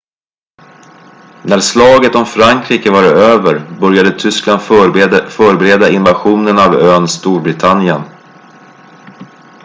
när 1.45 1.59
slaget 1.59 2.15
om 2.15 2.25
frankrike 2.25 2.91
var 2.91 3.03
över 3.03 3.79
började 3.79 4.19
tyskland 4.19 4.61
förbereda 5.35 5.89
invasionen 5.89 6.59
av 6.59 6.73
ön 6.75 7.07
storbritannien 7.07 8.01